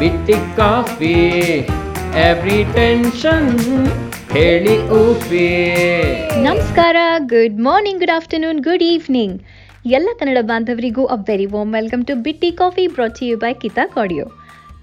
[0.00, 1.14] ಬಿಟ್ಟಿ coffee
[2.26, 3.48] every tension
[4.34, 5.46] ಹೇಳಿ ಊಫಿ
[6.46, 6.96] ನಮಸ್ಕಾರ
[7.32, 9.36] good morning good afternoon good evening
[9.96, 14.26] ಎಲ್ಲ Kannada ಬಾಂಧವರಿಗೂ a very warm welcome to ಬಿಟ್ಟಿ ಕಾಫಿ ಬ್ರಾಟ್ ಯು ಬೈ ಕಿತಾ ಕಾಡಿಯೋ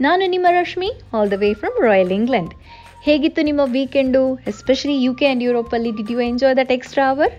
[0.01, 2.53] ನಾನು ನಿಮ್ಮ Rashmi all the way from royal England
[3.05, 7.33] ಹೇಗಿತ್ತು ನಿಮ್ಮ weekend especially U K and ಯುರೋಪಲ್ಲಿ did you enjoy that extra hour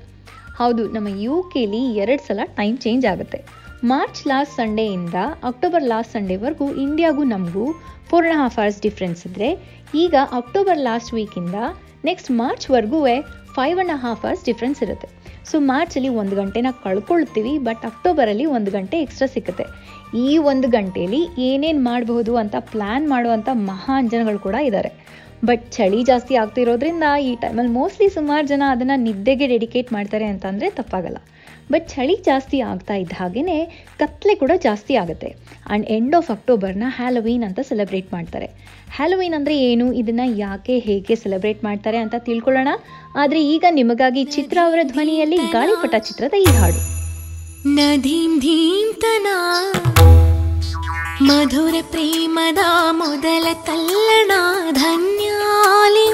[0.61, 3.39] ಹೌದು, ನಮ್ಮ ಯು ಕೆಲಿ ಎರಡು ಸಲ ಟೈಮ್ ಚೇಂಜ್ ಆಗುತ್ತೆ.
[3.87, 5.19] ಮಾರ್ಚ್ ಲಾಸ್ಟ್ ಸಂಡೇಯಿಂದ
[5.49, 7.65] ಅಕ್ಟೋಬರ್ ಲಾಸ್ಟ್ ಸಂಡೇವರೆಗೂ ಇಂಡಿಯಾಗೂ ನಮಗೂ
[8.09, 9.49] four and half hours difference ಇದ್ದರೆ
[10.03, 11.59] ಈಗ ಅಕ್ಟೋಬರ್ ಲಾಸ್ಟ್ ವೀಕಿಂದ
[12.09, 13.01] next ಮಾರ್ಚ್ವರೆಗೂ
[13.57, 15.09] five and half hours difference ಇರುತ್ತೆ.
[15.51, 19.67] ಸೊ ಮಾರ್ಚಲ್ಲಿ ಒಂದು ಗಂಟೆನ ಕಳ್ಕೊಳ್ತೀವಿ ಬಟ್ ಅಕ್ಟೋಬರಲ್ಲಿ ಒಂದು ಗಂಟೆ ಎಕ್ಸ್ಟ್ರಾ ಸಿಗುತ್ತೆ.
[20.27, 24.93] ಈ ಒಂದು ಗಂಟೆಯಲ್ಲಿ ಏನೇನು ಮಾಡಬಹುದು ಅಂತ ಪ್ಲ್ಯಾನ್ ಮಾಡುವಂಥ ಮಹಾನ್ ಜನಗಳು ಕೂಡ ಇದ್ದಾರೆ
[25.49, 31.19] ಬಟ್ ಚಳಿ ಜಾಸ್ತಿ ಆಗ್ತಿರೋದ್ರಿಂದ ಈ ಟೈಮಲ್ಲಿ ಮೋಸ್ಟ್ಲಿ ಸುಮಾರು ಜನ ಅದನ್ನು ನಿದ್ದೆಗೆ ಡೆಡಿಕೇಟ್ ಮಾಡ್ತಾರೆ ಅಂತಂದರೆ ತಪ್ಪಾಗಲ್ಲ.
[31.73, 35.37] ಬಟ್ ಚಳಿ ಜಾಸ್ತಿ ಆಗ್ತಾ ಇದ್ದ ಹಾಗೆಯೇ ಕತ್ಲೆ ಕೂಡ ಜಾಸ್ತಿ ಆಗುತ್ತೆ.
[35.67, 38.49] ಆ್ಯಂಡ್ ಎಂಡ್ ಆಫ್ ಅಕ್ಟೋಬರ್ನ ಹ್ಯಾಲೋವೀನ್ ಅಂತ ಸೆಲೆಬ್ರೇಟ್ ಮಾಡ್ತಾರೆ.
[38.97, 39.93] ಹ್ಯಾಲೋವೀನ್ ಅಂದರೆ ಏನು?
[39.93, 42.69] ಇದನ್ನು ಯಾಕೆ ಹೇಗೆ ಸೆಲೆಬ್ರೇಟ್ ಮಾಡ್ತಾರೆ ಅಂತ ತಿಳ್ಕೊಳ್ಳೋಣ.
[43.17, 46.81] ಆದರೆ ಈಗ ನಿಮಗಾಗಿ ಚಿತ್ರ ಅವರ ಧ್ವನಿಯಲ್ಲಿ ಗಾಳಿಪಟ ಚಿತ್ರದ ಈ ಹಾಡು.
[51.29, 52.59] ಮಧುರ ಪ್ರೇಮದ
[52.91, 54.33] ಮೊದಲ ತಲ್ಲಣ
[54.73, 56.05] ಧನ್ಯಾಲಿಂಗನ.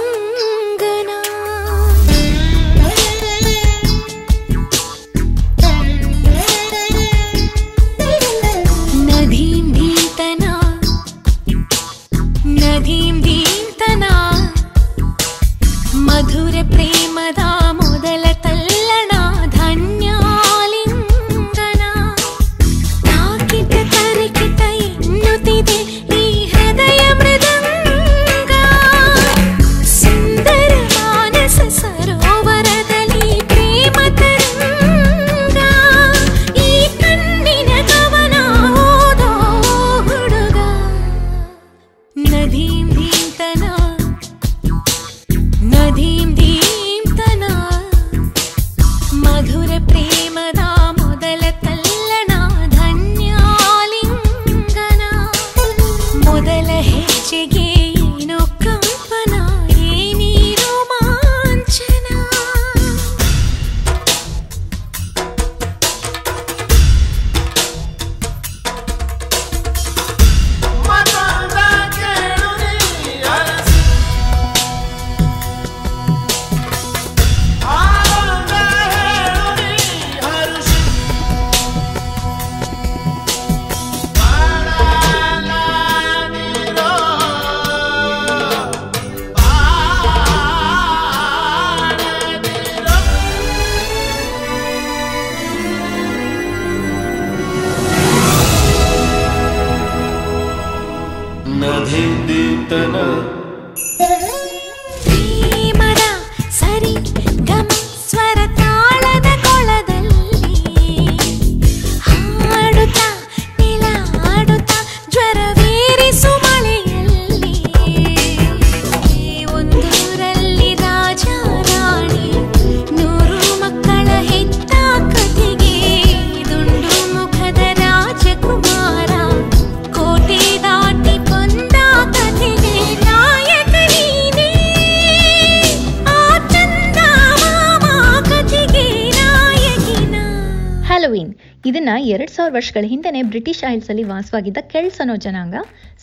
[142.56, 145.56] ವರ್ಷಗಳ ಹಿಂದೆನೆ ಬ್ರಿಟಿಷ್ ಐಲ್ಸ್ ಅಲ್ಲಿ ವಾಸವಾಗಿದ್ದ ಕೆಲ್ಸ್ ಅನ್ನೋ ಜನಾಂಗ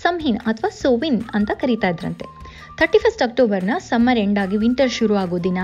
[0.04, 2.26] ಸಂಹಿನ್ ಅಥವಾ ಸೋವಿನ್ ಅಂತ ಕರೀತಾ ಇದ್ರಂತೆ.
[2.80, 5.60] ಥರ್ಟಿ ಫಸ್ಟ್ ಅಕ್ಟೋಬರ್ನ ಸಮ್ಮರ್ ಎಂಡ್ ಆಗಿ ವಿಂಟರ್ ಶುರು ಆಗೋ ದಿನ,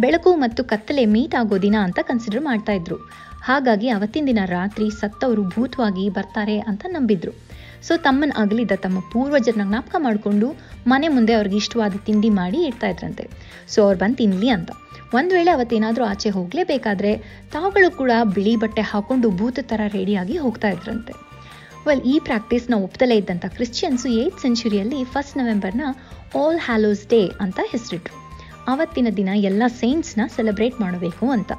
[0.00, 2.98] ಬೆಳಕು ಮತ್ತು ಕತ್ತಲೆ ಮೀಟ್ ಆಗೋ ದಿನ ಅಂತ ಕನ್ಸಿಡರ್ ಮಾಡ್ತಾ ಇದ್ರು.
[3.42, 7.32] ಹಾಗಾಗಿ ಅವತ್ತಿನ ದಿನ ರಾತ್ರಿ ಸತ್ತವರು ಭೂತವಾಗಿ ಬರ್ತಾರೆ ಅಂತ ನಂಬಿದ್ರು.
[7.86, 10.48] ಸೊ ತಮ್ಮನ ಅಗಲಿದ ತಮ್ಮ ಪೂರ್ವಜರನ್ನ ಜ್ಞಾಪಕ ಮಾಡಿಕೊಂಡು
[10.86, 13.24] ಮನೆ ಮುಂದೆ ಅವ್ರಿಗೆ ಇಷ್ಟವಾದ ತಿಂಡಿ ಮಾಡಿ ಇಡ್ತಾ ಇದ್ರಂತೆ.
[13.68, 14.70] ಸೊ ಅವ್ರು ಬಂದು ತಿನ್ಲಿ ಅಂತ.
[15.14, 17.16] ಒಂದು ವೇಳೆ ಅವತ್ತೇನಾದರೂ ಆಚೆ ಹೋಗಲೇಬೇಕಾದ್ರೆ
[17.52, 21.12] ತಾವುಗಳು ಕೂಡ ಬಿಳಿ ಬಟ್ಟೆ ಹಾಕೊಂಡು ಭೂತ ಥರ ರೆಡಿಯಾಗಿ ಹೋಗ್ತಾ ಇದ್ರಂತೆ.
[21.86, 25.80] ವೆಲ್ ಈ ಪ್ರಾಕ್ಟೀಸ್ನ ಒಪ್ತಲೇ ಇದ್ದಂಥ ಕ್ರಿಶ್ಚಿಯನ್ಸು ಏಯ್ತ್ ಸೆಂಚುರಿಯಲ್ಲಿ ಫಸ್ಟ್ ನವೆಂಬರ್ನ
[26.40, 28.16] ಆಲ್ ಹ್ಯಾಲೋಸ್ ಡೇ ಅಂತ ಹೆಸರಿಟ್ರು.
[28.68, 31.52] ಆವತ್ತಿನ ದಿನ ಎಲ್ಲ ಸೈನ್ಸ್ನ ಸೆಲೆಬ್ರೇಟ್ ಮಾಡಬೇಕು ಅಂತ.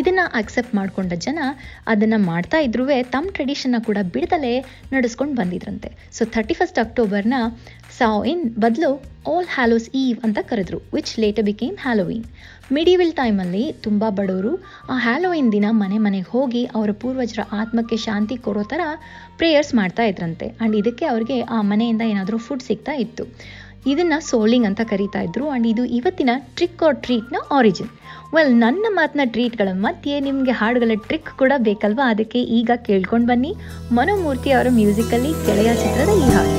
[0.00, 1.38] ಇದನ್ನು ಅಕ್ಸೆಪ್ಟ್ ಮಾಡಿಕೊಂಡ ಜನ
[1.86, 4.54] ಅದನ್ನು ಮಾಡ್ತಾ ಇದ್ರೂ ತಮ್ಮ ಟ್ರೆಡಿಷನ್ನ ಕೂಡ ಬಿಡದಲೇ
[4.92, 5.90] ನಡೆಸ್ಕೊಂಡು ಬಂದಿದ್ರಂತೆ.
[6.16, 7.38] ಸೊ ಥರ್ಟಿ ಫಸ್ಟ್ ಅಕ್ಟೋಬರ್ನ
[7.98, 8.90] ಸಾವ್ ಇನ್ ಬದಲು
[9.32, 12.26] ಆಲ್ ಹ್ಯಾಲೋಸ್ ಈವ್ ಅಂತ ಕರೆದ್ರು which later became Halloween
[12.72, 14.52] medieval ಟೈಮಲ್ಲಿ ತುಂಬ ಬಡವರು
[14.92, 18.80] ಆ ಹ್ಯಾಲೋವಿನ್ ದಿನ ಮನೆ ಮನೆಗೆ ಹೋಗಿ ಅವರ ಪೂರ್ವಜರ ಆತ್ಮಕ್ಕೆ ಶಾಂತಿ ಕೊಡೋ ಥರ
[19.38, 20.46] ಪ್ರೇಯರ್ಸ್ ಮಾಡ್ತಾ ಇದ್ರಂತೆ.
[20.48, 23.26] ಆ್ಯಂಡ್ ಇದಕ್ಕೆ ಅವ್ರಿಗೆ ಆ ಮನೆಯಿಂದ ಏನಾದರೂ ಫುಡ್ ಸಿಗ್ತಾ ಇತ್ತು.
[23.86, 25.48] ಇದನ್ನು ಸೋಲಿಂಗ್ ಅಂತ ಕರೀತಾ ಇದ್ರು.
[25.48, 27.90] ಅಂಡ್ ಇದು ಇವತ್ತಿನ ಟ್ರಿಕ್ ಆರ್ ಟ್ರೀಟ್ನ ಆರಿಜಿನ್
[28.34, 32.06] ವೆಲ್ ನನ್ನ ಮಾತಿನ ಟ್ರೀಟ್ಗಳ ಮಧ್ಯೆ ನಿಮಗೆ ಹಾಡುಗಳ ಟ್ರಿಕ್ ಕೂಡ ಬೇಕಲ್ವಾ?
[32.10, 33.54] ಅದಕ್ಕೆ ಈಗ ಕೇಳ್ಕೊಂಡು ಬನ್ನಿ.
[33.92, 36.54] ಮನೋಮೂರ್ತಿ ಅವರ ಮ್ಯೂಸಿಕಲ್ಲಿ ಗೆಳೆಯ ಚಿತ್ರದ ಈ ಹಾಡು.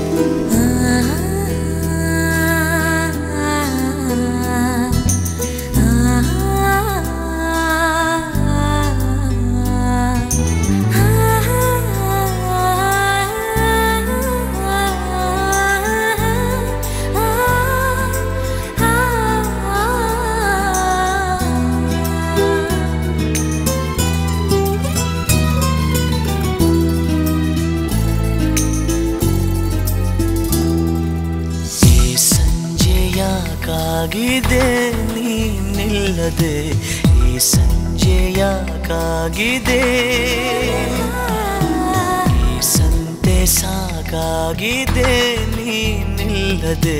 [44.16, 45.14] ಸಾಕಾಗಿದೆ,
[45.54, 47.00] ನೀನಿಲ್ಲದೆ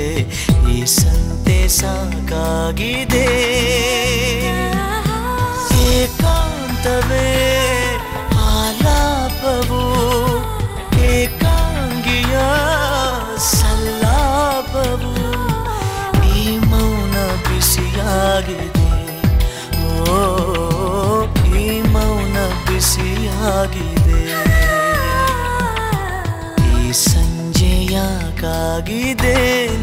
[0.72, 3.28] ಈ ಸಂತೆ ಸಾಕಾಗಿದೆ.
[5.92, 7.30] ಏಕಾಂತವೇ
[8.56, 9.82] ಆಲಾಪವು,
[11.14, 12.36] ಏಕಾಂಗಿಯ
[13.52, 15.14] ಸಲ್ಲಾಪವು,
[16.36, 17.16] ಈ ಮೌನ
[17.48, 18.88] ಬಿಸಿಯಾಗಿದೆ.
[19.88, 20.20] ಓ,
[21.64, 22.36] ಈ ಮೌನ
[22.68, 23.95] ಬಿಸಿಯಾಗಿದೆ.
[28.46, 29.36] ಸಂಜೆಯಾಕಾಗಿದೆ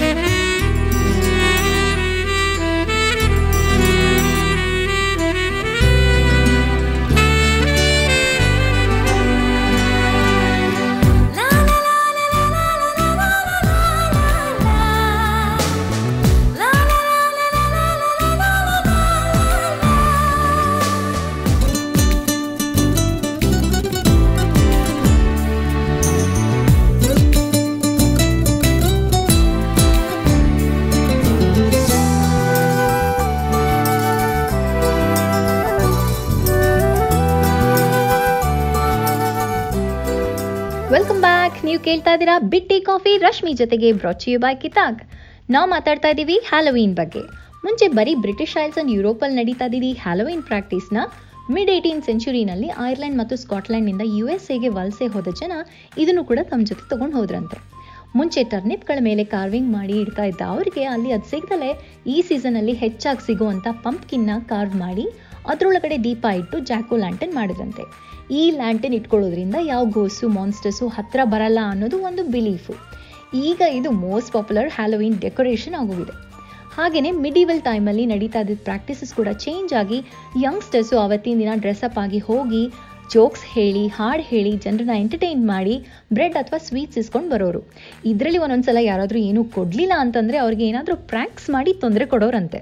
[0.00, 0.33] ವೆಲ್ಕಮ್
[41.74, 43.12] ನೀವು ಕೇಳ್ತಾ ಇದ್ದೀರಾ ಬಿಟ್ಟಿ ಕಾಫಿ.
[43.24, 45.00] ರಶ್ಮಿ ಜೊತೆಗೆ ಬ್ರಾಚಿಯು ಬಾಯ್ ಕಿತಾಗ್.
[45.54, 47.22] ನಾವು ಮಾತಾಡ್ತಾ ಇದ್ದೀವಿ ಹ್ಯಾಲೋವೀನ್ ಬಗ್ಗೆ.
[47.64, 50.98] ಮುಂಚೆ ಬರೀ ಬ್ರಿಟಿಷ್ ಐಲ್ಸ್ ಅಂಡ್ ಯುರೋಪಲ್ಲಿ ನಡೀತಾ ಇದ್ದೀವಿ ಹ್ಯಾಲೋವೀನ್ ಪ್ರಾಕ್ಟೀಸ್ನ
[51.56, 55.52] ಮಿಡ್ ಏಯ್ಟೀನ್ ಸೆಂಚುರಿನಲ್ಲಿ ಐರ್ಲೆಂಡ್ ಮತ್ತು ಸ್ಕಾಟ್ಲೆಂಡ್ನಿಂದ ಯು ಎಸ್ ಎಗೆ ವಲಸೆ ಹೋದ ಜನ
[56.04, 57.58] ಇದನ್ನು ಕೂಡ ತಮ್ಮ ಜೊತೆ ತಗೊಂಡು ಹೋದ್ರಂತೆ.
[58.20, 61.72] ಮುಂಚೆ ಟರ್ನಿಪ್ಗಳ ಮೇಲೆ ಕಾರ್ವಿಂಗ್ ಮಾಡಿ ಇಡ್ತಾ ಇದ್ದ ಅವರಿಗೆ ಅಲ್ಲಿ ಅದು ಸಿಗದಲೇ
[62.14, 65.06] ಈ ಸೀಸನಲ್ಲಿ ಹೆಚ್ಚಾಗಿ ಸಿಗುವಂಥ ಪಂಪ್ಕಿನ್ನ ಕಾರ್ವ್ ಮಾಡಿ
[65.52, 67.84] ಅದರೊಳಗಡೆ ದೀಪ ಇಟ್ಟು ಜಾಕೋ ಲ್ಯಾಂಟನ್ ಮಾಡಿದ್ರಂತೆ.
[68.30, 72.74] ಈ ಲ್ಯಾಂಟನ್ ಇಟ್ಕೊಳ್ಳೋದ್ರಿಂದ ಯಾವ ಗೋಸು ಮಾನ್ಸ್ಟರ್ಸು ಹತ್ರ ಬರಲ್ಲ ಅನ್ನೋದು ಒಂದು ಬಿಲೀಫು
[73.34, 76.12] ಈಗ ಇದು ಮೋಸ್ಟ್ ಪಾಪ್ಯುಲರ್ ಹ್ಯಾಲೋವಿನ್ ಡೆಕೋರೇಷನ್ ಆಗೋಗಿದೆ.
[76.76, 80.04] ಹಾಗೆಯೇ ಮಿಡಿವಲ್ ಟೈಮಲ್ಲಿ ನಡೀತಾ ಇದ್ದ ಪ್ರಾಕ್ಟೀಸಸ್ ಕೂಡ ಚೇಂಜ್ ಆಗಿ
[80.42, 82.72] ಯಂಗ್ಸ್ಟರ್ಸು ಅವತ್ತಿನ ದಿನ ಡ್ರೆಸ್ಅಪ್ ಆಗಿ ಹೋಗಿ
[83.12, 87.60] ಜೋಕ್ಸ್ ಹೇಳಿ, ಹಾಡು ಹೇಳಿ, ಜನರನ್ನ ಎಂಟರ್ಟೈನ್ ಮಾಡಿ ಬ್ರೆಡ್ ಅಥವಾ ಸ್ವೀಟ್ಸ್ ಇಸ್ಕೊಂಡು ಬರೋರು.
[88.04, 92.60] ಇದರಲ್ಲಿ ಒಂದೊಂದ್ಸಲ ಯಾರಾದರೂ ಏನೂ ಕೊಡಲಿಲ್ಲ ಅಂತಂದರೆ ಅವ್ರಿಗೆ ಏನಾದರೂ ಪ್ರ್ಯಾಂಕ್ಸ್ ಮಾಡಿ ತೊಂದರೆ ಕೊಡೋರಂತೆ.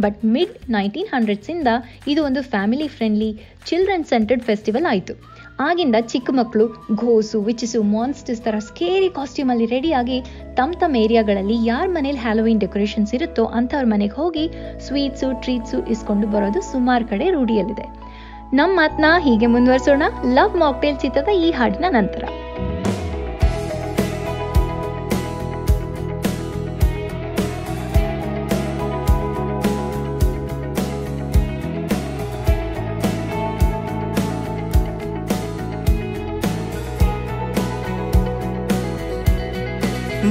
[0.00, 1.68] ಬಟ್ ಮಿಡ್ ನೈನ್ಟೀನ್ ಹಂಡ್ರೆಡ್ಸಿಂದ
[2.08, 5.34] ಇದು ಒಂದು family friendly children centred festival ಆಯಿತು.
[5.60, 10.20] ಆಗಿಂದ ಚಿಕ್ಕ ಮಕ್ಕಳು ಘೋಸು ವಿಚಿಸು ಮಾನ್ಸ್ಟರ್ಸ್ ಥರ ಸ್ಕೇರಿ ಕಾಸ್ಟ್ಯೂಮಲ್ಲಿ ರೆಡಿಯಾಗಿ
[10.54, 14.50] ತಮ್ಮ ತಮ್ಮ ಏರಿಯಾಗಳಲ್ಲಿ ಯಾರ ಮನೇಲಿ ಹ್ಯಾಲೋವಿನ್ ಡೆಕೋರೇಷನ್ಸ್ ಇರುತ್ತೋ ಅಂಥವ್ರ ಮನೆಗೆ ಹೋಗಿ
[14.86, 18.13] ಸ್ವೀಟ್ಸು ಟ್ರೀಟ್ಸು ಇಸ್ಕೊಂಡು ಬರೋದು ಸುಮಾರು ಕಡೆ ರೂಢಿಯಲ್ಲಿದೆ.
[18.52, 20.02] ನಮ್ಮ ಮಾತನ್ನ ಹೀಗೆ ಮುಂದುವರಿಸೋಣ.
[20.34, 22.24] ಲವ್ ಮಾಕ್ಟೇಲ್ ಚಿತ್ರದ ಈ ಹಾಡಿನ ನಂತರ.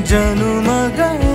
[0.09, 1.32] ಜನುಮಗಳೇ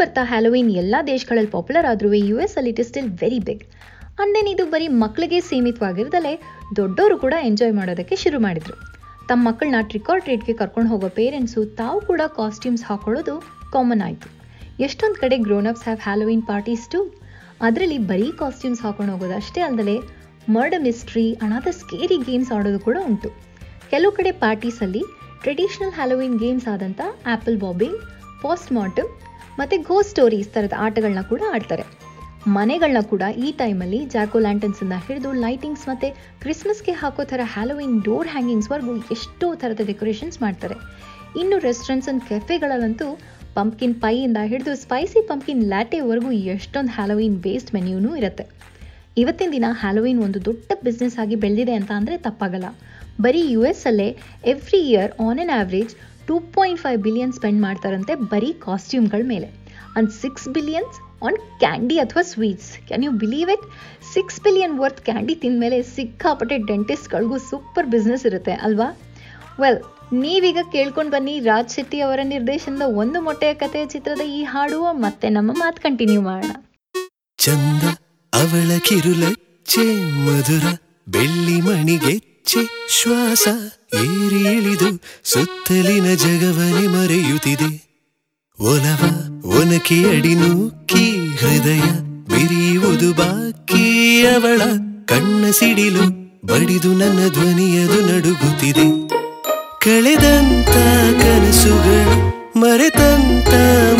[0.00, 3.64] ಬರ್ತಾ ಹ್ಯಾಲೋವಿನ್ ಎಲ್ಲ ದೇಶಗಳಲ್ಲಿ ಪಾಪ್ಯುಲರ್ ಆದ್ರೂ ಯು ಎಸ್ ಅಲ್ಲಿ it is still very big
[4.22, 6.32] and then ಇದು ಬರೀ ಮಕ್ಕಳಿಗೆ ಸೀಮಿತವಾಗಿರದಲ್ಲೇ
[6.78, 8.74] ದೊಡ್ಡವರು ಕೂಡ ಎಂಜಾಯ್ ಮಾಡೋದಕ್ಕೆ ಶುರು ಮಾಡಿದ್ರು.
[9.28, 13.34] ತಮ್ಮ ಮಕ್ಕಳನ್ನ ಟ್ರಿಕ್ ಆರ್ ಟ್ರೀಟ್ಗೆ ಕರ್ಕೊಂಡು ಹೋಗೋ ಪೇರೆಂಟ್ಸು ತಾವು ಕೂಡ ಕಾಸ್ಟ್ಯೂಮ್ಸ್ ಹಾಕೊಳ್ಳೋದು
[13.74, 14.28] ಕಾಮನ್ ಆಯಿತು.
[14.86, 17.00] ಎಷ್ಟೊಂದು ಕಡೆ grown ups have Halloween parties too
[17.68, 19.96] ಅದರಲ್ಲಿ ಬರೀ ಕಾಸ್ಟ್ಯೂಮ್ಸ್ ಹಾಕೊಂಡು ಹೋಗೋದು ಅಷ್ಟೇ ಅಲ್ಲದೆ
[20.56, 23.30] ಮರ್ಡರ್ ಮಿಸ್ಟ್ರಿ ಅನಾದ ಸ್ಕೇರಿ ಗೇಮ್ಸ್ ಆಡೋದು ಕೂಡ ಉಂಟು.
[23.92, 25.02] ಕೆಲವು ಕಡೆ ಪಾರ್ಟೀಸಲ್ಲಿ
[25.42, 27.00] ಟ್ರೆಡಿಷನಲ್ ಹ್ಯಾಲೋವಿನ್ ಗೇಮ್ಸ್ ಆದಂಥ
[27.32, 27.98] ಆ್ಯಪಲ್ ಬಾಬಿಂಗ್
[28.44, 29.10] ಪೋಸ್ಟ್ ಮಾರ್ಟಮ್
[29.58, 31.84] ಮತ್ತು ಗೋ ಸ್ಟೋರೀಸ್ ಥರದ ಆಟಗಳನ್ನ ಕೂಡ ಆಡ್ತಾರೆ.
[32.56, 36.08] ಮನೆಗಳನ್ನ ಕೂಡ ಈ ಟೈಮಲ್ಲಿ ಜಾಕೋ ಲ್ಯಾಂಟನ್ಸಿಂದ ಹಿಡಿದು ಲೈಟಿಂಗ್ಸ್ ಮತ್ತು
[36.42, 40.76] ಕ್ರಿಸ್ಮಸ್ಗೆ ಹಾಕೋ ಥರ ಹ್ಯಾಲೋವಿನ್ ಡೋರ್ ಹ್ಯಾಂಗಿಂಗ್ಸ್ವರೆಗೂ ಎಷ್ಟೋ ಥರದ ಡೆಕೋರೇಷನ್ಸ್ ಮಾಡ್ತಾರೆ.
[41.40, 43.08] ಇನ್ನು ರೆಸ್ಟೋರೆಂಟ್ಸ್ ಆ್ಯಂಡ್ ಕೆಫೆಗಳಲ್ಲಂತೂ
[43.58, 48.44] ಪಂಪ್ಕಿನ್ ಪೈಯಿಂದ ಹಿಡಿದು ಸ್ಪೈಸಿ ಪಂಪ್ಕಿನ್ ಲ್ಯಾಟೆವರೆಗೂ ಎಷ್ಟೊಂದು ಹ್ಯಾಲೋವಿನ್ ಬೇಸ್ಡ್ ಮೆನ್ಯೂನೂ ಇರುತ್ತೆ.
[49.22, 52.68] ಇವತ್ತಿನ ದಿನ ಹ್ಯಾಲೋವಿನ್ ಒಂದು ದೊಡ್ಡ ಬಿಸ್ನೆಸ್ ಆಗಿ ಬೆಳೆದಿದೆ ಅಂತ ಅಂದರೆ ತಪ್ಪಾಗಲ್ಲ.
[53.24, 54.08] ಬರೀ ಯು ಎಸ್ ಅಲ್ಲೇ
[54.52, 55.92] every year on on average
[56.28, 59.48] two point five billion spend ಮಾಡ್ತಾರಂತೆ ಬರೀ ಕಾಸ್ಟ್ಯೂಮ್ಗಳ ಮೇಲೆ.
[59.96, 63.64] And six billions on candy ಅಥವಾ sweets can you believe it
[64.14, 68.88] six billion worth candy ತಿಂದಮೇಲೆ ಸಿಕ್ಕಾಪಟ್ಟೆ ಡೆಂಟಿಸ್ಟ್ಗಳಿಗೂ ಸೂಪರ್ ಬಿಸ್ನೆಸ್ ಇರುತ್ತೆ, ಅಲ್ವಾ?
[69.60, 69.80] ವೆಲ್
[70.12, 75.50] ನೀವೀಗ ಕೇಳ್ಕೊಂಡು ಬನ್ನಿ ರಾಜ್ ಶೆಟ್ಟಿ ಅವರ ನಿರ್ದೇಶನದ ಒಂದು ಮೊಟ್ಟೆಯ ಕಥೆಯ ಚಿತ್ರದ ಈ ಹಾಡುವ ಮತ್ತೆ ನಮ್ಮ
[75.52, 76.52] ಮಾತು ಕಂಟಿನ್ಯೂ ಮಾಡೋಣ.
[77.38, 77.84] ಚಂದ
[78.32, 78.70] ಅವಳ
[81.06, 81.58] ಬೆಳ್ಳಿ
[82.98, 83.48] ಶ್ವಾಸ.
[83.94, 87.88] ಏರಿ ಇಳಿದು ಸುತ್ತಲಿನ ಜಗವನೆ ಮರೆಯುತ್ತಿದೆ.
[88.60, 89.02] ಒಲವ
[89.44, 91.80] ಒನಕೆ ಅಡಿ ನೂಕಿ ಹೃದಯ
[92.28, 94.62] ಬಿರಿಯುವುದು ಬಾಕಿ ಅವಳ
[95.06, 96.04] ಕಣ್ಣ ಸಿಡಿಲು
[96.46, 99.08] ಬಡಿದು ನನ್ನ ಧ್ವನಿಯದು ನಡುಗುತ್ತಿದೆ.
[99.80, 100.74] ಕಳೆದಂತ
[101.22, 102.16] ಕನಸುಗಳು
[102.60, 103.48] ಮರೆತಂತ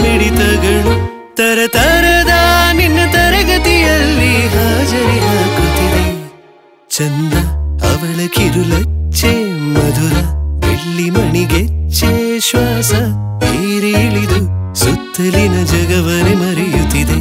[0.02, 0.94] ಮಿಡಿತಗಳು
[1.36, 2.30] ತರತರದ
[2.72, 6.04] ನಿನ್ನ ತರಗತಿಯಲ್ಲಿ ಹಾಜರಿ ಹಾಕುತ್ತಿದೆ.
[6.90, 7.34] ಚಂದ
[7.82, 8.26] ಅವಳ
[9.10, 9.32] ಕಿರುಲಚ್ಚೆ
[9.74, 10.16] ಮಧುರ
[10.60, 12.10] ಬೆಳ್ಳಿ ಮಣಿಗೆಚ್ಚೆ
[12.40, 12.90] ಶ್ವಾಸ
[13.50, 14.40] ಏರಿ ಇಳಿದು
[14.74, 17.16] ಸುತ್ತಲಿನ ಜಗವನೆ ಮರೆಯುತ್ತಿದೆ.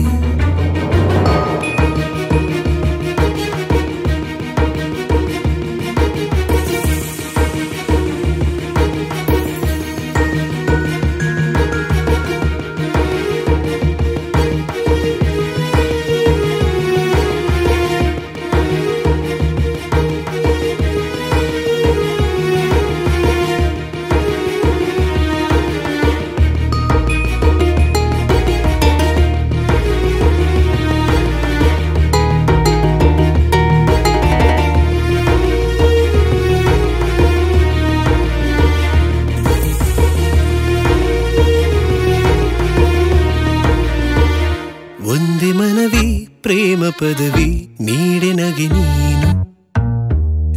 [48.88, 49.30] ನೀನು.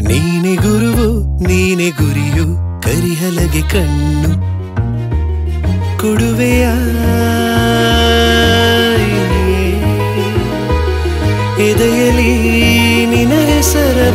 [0.09, 2.47] ನೀನೆ ಗುರುವು, ನೀನೆ ಗುರಿಯು,
[2.83, 4.51] ಕರಿಹಲಗೆ ಕಣ್ಣು.
[5.99, 6.67] ಕೊಡುವೆಯ?
[11.71, 12.33] ಎದೆಯಲಿ
[13.07, 14.11] ನಿನ ಹೆಸರ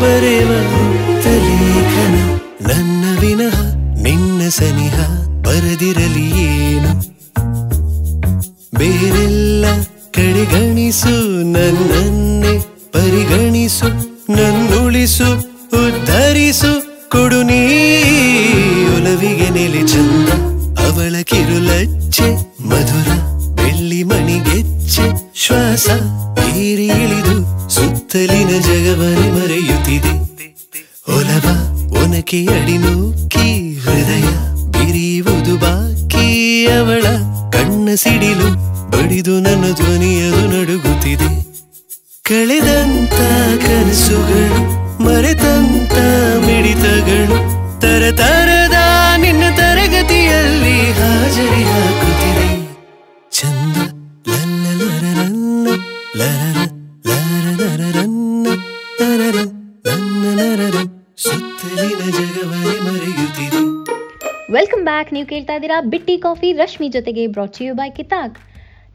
[1.24, 5.00] ತಲೇಖನ ನನ್ನ ವಿನಃ ನಿನ್ನ ಸನಿಹ,
[5.42, 7.00] ಬರೆದಿರಲಿ ಏನು?
[8.78, 9.66] ಬೇರೆಲ್ಲ
[10.12, 12.60] ಕಡೆಗಣಿಸು, ನನ್ನನ್ನೇ
[12.92, 14.05] ಪರಿಗಣಿಸು.
[15.06, 15.28] ನನ್ನುಳಿಸು
[15.80, 16.70] ಉದ್ಧರಿಸು,
[17.10, 17.58] ಕೊಡು ನೀ
[18.94, 20.30] ಒಲವಿಗೆ ನೆಲೆ ಚಂದ
[20.84, 22.28] ಅವಳ ಕಿರುಲಚ್ಚೆ,
[22.70, 23.10] ಮಧುರ
[23.58, 25.06] ಬೆಳ್ಳಿ ಮಣಿಗೆಚ್ಚೆ,
[25.44, 25.88] ಶ್ವಾಸ
[26.62, 27.36] ಏರಿ ಇಳಿದು
[27.70, 30.14] ಸುತ್ತಲಿನ ಜಗವನೆ ಮರೆಯುತ್ತಿದೆ.
[31.18, 31.46] ಒಲವ
[32.02, 33.48] ಒನಕೆ ಅಡಿ ನೂಕಿ,
[33.84, 34.26] ಹೃದಯ
[34.74, 36.26] ಬಿರಿಯುವುದು ಬಾಕಿ,
[36.78, 37.06] ಅವಳ
[37.54, 38.50] ಕಣ್ಣ ಸಿಡಿಲು
[38.90, 41.30] ಬಡಿದು ನನ್ನ ಧ್ವನಿಯದು ನಡುಗುತ್ತಿದೆ.
[42.24, 43.20] ಕಳೆದಂತ
[43.66, 45.96] ಕನಸುಗಳು ಮರೆತಂತ
[46.46, 47.38] ಮಿಡಿತಗಳು
[47.80, 48.78] ತರತರದ
[49.18, 52.48] ನಿನ್ನ ತರಗತಿಯಲ್ಲಿ ಹಾಜರಿ ಹಾಕುತ್ತಿದೆ
[53.32, 53.78] ಚಂದ
[64.50, 68.38] ವೆಲ್ಕಮ್ ಬ್ಯಾಕ್ ನೀವು ಕೇಳ್ತಾ ಇದ್ದೀರಾ ಬಿಟ್ಟಿ ಕಾಫಿ ರಶ್ಮಿ ಜೊತೆಗೆ ಬ್ರಾಚ್ ಯು ಬೈ ಕಿತಾಕ್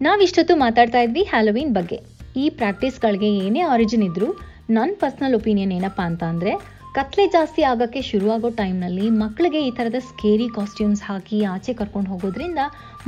[0.00, 1.98] ನಾವಿಷ್ಟೊತ್ತು ಮಾತಾಡ್ತಾ ಇದ್ವಿ ಹ್ಯಾಲೋವಿನ್ ಬಗ್ಗೆ.
[2.36, 4.28] ಈ ಪ್ರಾಕ್ಟೀಸ್ಗಳಿಗೆ ಏನೇ ಆರಿಜಿನ್ ಇದ್ರೂ
[4.76, 6.50] ನನ್ನ ಪರ್ಸ್ನಲ್ ಒಪಿನಿಯನ್ ಏನಪ್ಪ ಅಂತ ಅಂದರೆ,
[6.96, 12.60] ಕತ್ಲೆ ಜಾಸ್ತಿ ಆಗೋಕ್ಕೆ ಶುರುವಾಗೋ ಟೈಮ್ನಲ್ಲಿ ಮಕ್ಕಳಿಗೆ ಈ ಥರದ ಸ್ಕೇರಿ ಕಾಸ್ಟ್ಯೂಮ್ಸ್ ಹಾಕಿ ಆಚೆ ಕರ್ಕೊಂಡು ಹೋಗೋದ್ರಿಂದ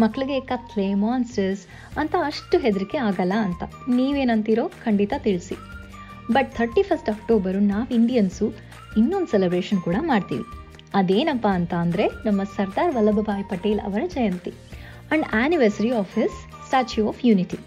[0.03, 1.63] ಮಕ್ಕಳಿಗೆ ಕತ್ಲೆ ಮಾನ್ಸ್ಟರ್ಸ್
[2.03, 3.63] ಅಂತ ಅಷ್ಟು ಹೆದರಿಕೆ ಆಗಲ್ಲ ಅಂತ.
[3.99, 5.57] ನೀವೇನಂತೀರೋ ಖಂಡಿತ ತಿಳಿಸಿ.
[6.37, 8.49] ಬಟ್ ಥರ್ಟಿ ಫಸ್ಟ್ ಅಕ್ಟೋಬರು ನಾವು ಇಂಡಿಯನ್ಸು
[9.03, 10.47] ಇನ್ನೊಂದು ಸೆಲೆಬ್ರೇಷನ್ ಕೂಡ ಮಾಡ್ತೀವಿ.
[11.01, 14.53] ಅದೇನಪ್ಪ ಅಂತ ಅಂದರೆ, ನಮ್ಮ ಸರ್ದಾರ್ ವಲ್ಲಭಭಾಯ್ ಪಟೇಲ್ ಅವರ ಜಯಂತಿ.
[15.11, 17.59] And anniversary of his Statue of Unity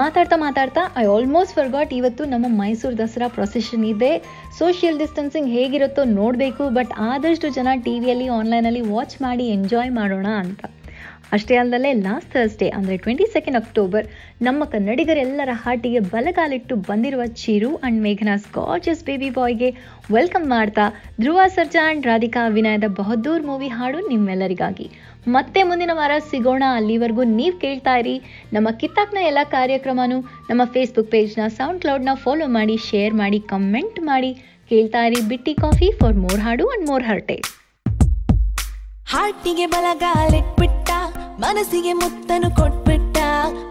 [0.00, 4.12] ಮಾತಾಡ್ತಾ ಮಾತಾಡ್ತಾ ಐ ಆಲ್ಮೋಸ್ಟ್ ಫರ್ಗಾಟ್ ಇವತ್ತು ನಮ್ಮ ಮೈಸೂರು ದಸರಾ ಪ್ರೊಸೆಷನ್ ಇದೆ.
[4.58, 10.64] ಸೋಷಿಯಲ್ ಡಿಸ್ಟೆನ್ಸಿಂಗ್ ಹೇಗಿರುತ್ತೋ ನೋಡಬೇಕು ಬಟ್ ಆದಷ್ಟು ಜನ ಟಿ ವಿಯಲ್ಲಿ ಆನ್ಲೈನಲ್ಲಿ ವಾಚ್ ಮಾಡಿ ಎಂಜಾಯ್ ಮಾಡೋಣ ಅಂತ.
[11.34, 14.06] ಅಷ್ಟೇ ಅಲ್ಲದೆ ಲಾಸ್ಟ್ ಥರ್ಸ್ಡೇ ಅಂದರೆ ಟ್ವೆಂಟಿ ಸೆಕೆಂಡ್ ಅಕ್ಟೋಬರ್
[14.46, 19.70] ನಮ್ಮ ಕನ್ನಡಿಗರೆಲ್ಲರ ಹಾಟಿಗೆ ಬಲಗಾಲಿಟ್ಟು ಬಂದಿರುವ ಚಿರು ಅಂಡ್ ಮೇಘನಾ ಸ್ಕಾಚಸ್ ಬೇಬಿ ಬಾಯ್ಗೆ
[20.16, 20.84] ವೆಲ್ಕಮ್ ಮಾಡ್ತಾ
[21.22, 24.86] ಧ್ರುವ, ಸರ್ಜಾ ಅಂಡ್ ರಾಧಿಕಾ ಅಭಿನಯದ ಬಹದ್ದೂರ್ ಮೂವಿ ಹಾಡು ನಿಮ್ಮೆಲ್ಲರಿಗಾಗಿ.
[25.34, 26.64] ಮತ್ತೆ ಮುಂದಿನ ವಾರ ಸಿಗೋಣ.
[26.78, 28.16] ಅಲ್ಲಿವರೆಗೂ ನೀವು ಕೇಳ್ತಾ ಇರಿ.
[28.56, 30.18] ನಮ್ಮ ಕಿತ್ತಾಕ್ನ ಎಲ್ಲ ಕಾರ್ಯಕ್ರಮನೂ
[30.50, 34.32] ನಮ್ಮ ಫೇಸ್ಬುಕ್ ಪೇಜ್ನ ಸೌಂಡ್ ಕ್ಲೌಡ್ನ ಫಾಲೋ ಮಾಡಿ ಶೇರ್ ಮಾಡಿ ಕಮೆಂಟ್ ಮಾಡಿ.
[34.70, 37.38] ಕೇಳ್ತಾ ಇರಿ ಬಿಟ್ಟಿ ಕಾಫಿ ಫಾರ್ ಮೋರ್ ಹಾಡು ಅಂಡ್ ಮೋರ್ ಹರ್ಟೆ.
[39.14, 40.83] ಹಾಟಿಗೆ ಬಲಗಾಲಿಟ್ಬಿಟ್ಟ
[41.40, 43.18] ಮನಸ್ಸಿಗೆ ಮುತ್ತನು ಕೊಟ್ಬಿಟ್ಟ.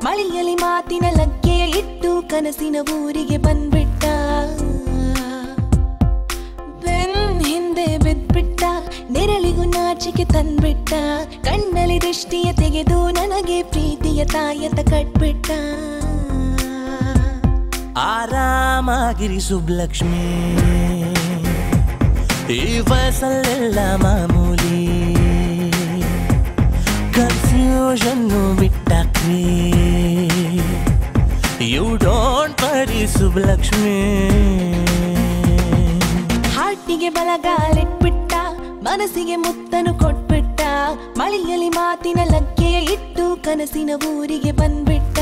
[0.03, 4.05] ಮಳೆಯಲ್ಲಿ ಮಾತಿನ ಲಗ್ಗೆಯ ಇಟ್ಟು ಕನಸಿನ ಊರಿಗೆ ಬಂದ್ಬಿಟ್ಟ.
[6.86, 8.63] ಬೆನ್ ಹಿಂದೆ ಬಿದ್ಬಿಟ್ಟ.
[9.12, 10.93] ನೆರಳಿಗೂ ನಾಚಿಕೆ ತಂದ್ಬಿಟ್ಟ.
[11.43, 15.51] ಕಣ್ಣಲ್ಲಿ ದೃಷ್ಟಿಯ ತೆಗೆದು ನನಗೆ ಪ್ರೀತಿಯ ತಾಯತ ಕಟ್ಬಿಟ್ಟ.
[17.98, 20.53] ಆರಾಮಾಗಿರಿ ಸುಬ್ಲಕ್ಷ್ಮಿ.
[22.53, 24.52] ಈ ವಯಸ್ಸಲ್ಲೆಲ್ಲ ಮಾಮೂಲಿ
[27.93, 29.41] ಕನ್ಫ್ಯೂಷನ್ನು ಬಿಟ್ಟಾಕ್ರಿ.
[31.71, 33.97] ಯು ಡೋಂಟ್ ವರಿ ಸುಬ್ಲಕ್ಷ್ಮಿ
[36.55, 38.33] ಹಾಟಿಗೆ ಬಲಗಾಲಿಟ್ಬಿಟ್ಟ,
[38.88, 40.62] ಮನಸ್ಸಿಗೆ ಮುತ್ತನು ಕೊಟ್ಬಿಟ್ಟ,
[41.21, 45.20] ಮಳೆಯಲ್ಲಿ ಮಾತಿನ ಲಕ್ಕೆಯ ಇಟ್ಟು ಕನಸಿನ ಊರಿಗೆ ಬಂದ್ಬಿಟ್ಟ.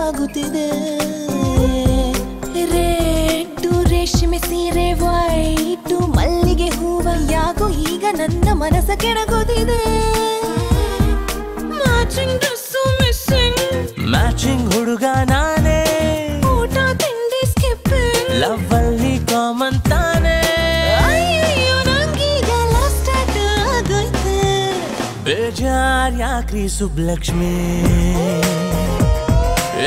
[0.00, 0.56] ಅಪ್ಸೆಟ್
[2.72, 9.80] ರೇಟು ರೇಷ್ಮೆ ಸೀರೆ ವೈಟು ಮಲ್ಲಿಗೆ ಹೂವ ಯಾಕೋ ಈಗ ನನ್ನ ಮನಸ್ಸ ಕೆಡಗೋದಿದೆ
[11.70, 13.62] ಮ್ಯಾಚಿಂಗ್ ಡ್ರೆಸ್ಸು ಮಿಸ್ಸಿಂಗ್
[14.10, 15.80] ಮ್ಯಾಚಿಂಗ್ ಹುಡುಗ ನಾನೇ.
[16.48, 17.92] ಊಟ ತಿಂಡಿ ಸ್ಕಿಪ್
[18.40, 20.36] ಲವ್ ಅಲ್ಲಿ ಕಾಮನ್ ತಾನೇ.
[25.24, 27.54] ಬೇಜಾರ್ ಯಾಕ್ರಿ Subbulakshmi?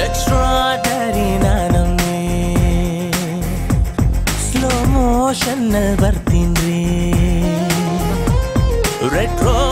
[0.03, 2.21] ಎಕ್ಸ್ಟ್ರಾಡರಿ ನಾನಮ್ಮಿ
[4.47, 5.67] slow motion
[6.03, 6.83] ಬರ್ತೀನ್ರಿ
[9.15, 9.68] red rose daily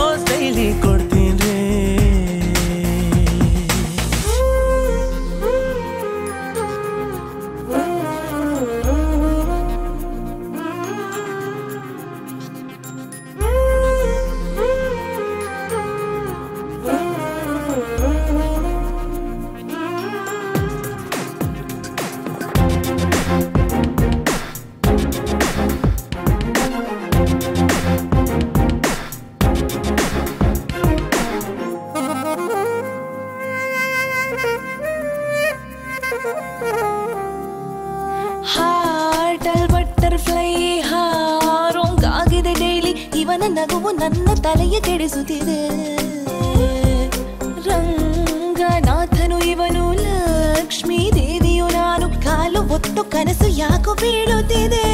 [53.88, 54.86] ಬೆಳಕು ಬೀಳುತ್ತಿದೆ.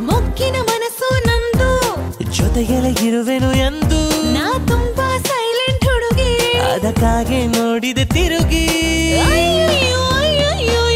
[0.00, 1.70] ಮೊಕ್ಕಿನ ಮನಸ್ಸು ನಂದು.
[2.32, 4.32] ಜೊತೆಗೆಲೆ ಇರುವೆನು ಎಂದು.
[4.32, 6.58] ನಾ ತುಂಬಾ ಸೈಲೆಂಟ್ ಹುಡುಗಿ.
[6.58, 8.66] ಅದಕ್ಕಾಗಿ ನೋಡಿದೆ ತಿರುಗಿ.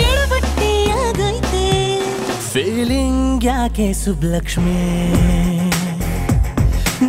[0.00, 1.66] ಎಡಬಟ್ಟಿಯಾಗೈತೆ.
[2.52, 4.80] ಫೀಲಿಂಗ್ ಯಾಕೆ ಸುಬ್ಲಕ್ಷ್ಮಿ?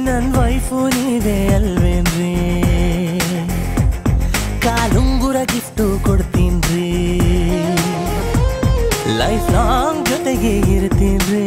[0.05, 2.35] ನನ್ ವೈಫು ನೀವೇ ಅಲ್ವೇನ್ರಿ?
[4.61, 7.19] ಕಾಲುಂಗುರ ಗಿಫ್ಟು ಕೊಡ್ತೀನ್ರಿ?
[9.19, 11.45] ಲೈಫ್ ಲಾಂಗ್ ಜೊತೆಗೆ ಇರ್ತೀನಿ